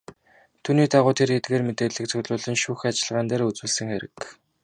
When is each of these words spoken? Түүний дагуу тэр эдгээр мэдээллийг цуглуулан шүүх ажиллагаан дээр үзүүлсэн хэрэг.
Түүний 0.63 0.87
дагуу 0.93 1.13
тэр 1.17 1.29
эдгээр 1.37 1.63
мэдээллийг 1.67 2.05
цуглуулан 2.11 2.55
шүүх 2.61 2.79
ажиллагаан 2.89 3.27
дээр 3.29 3.45
үзүүлсэн 3.49 3.87
хэрэг. 3.89 4.17